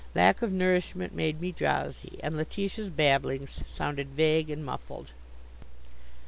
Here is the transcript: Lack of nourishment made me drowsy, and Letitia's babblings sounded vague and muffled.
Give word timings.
Lack 0.15 0.41
of 0.41 0.51
nourishment 0.51 1.13
made 1.13 1.39
me 1.39 1.51
drowsy, 1.51 2.19
and 2.23 2.35
Letitia's 2.35 2.89
babblings 2.89 3.61
sounded 3.67 4.07
vague 4.07 4.49
and 4.49 4.65
muffled. 4.65 5.11